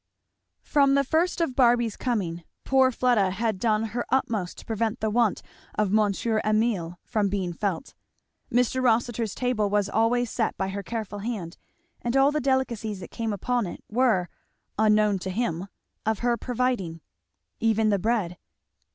[0.63, 5.11] From the first of Barby's coming poor Fleda had done her utmost to prevent the
[5.11, 5.43] want
[5.75, 6.25] of Mons.
[6.25, 7.93] Emile from being felt.
[8.51, 8.81] Mr.
[8.81, 11.55] Rossitur's table was always set by her careful hand,
[12.01, 14.27] and all the delicacies that came upon it were,
[14.79, 15.67] unknown to him,
[16.03, 17.01] of her providing.
[17.59, 18.39] Even the bread.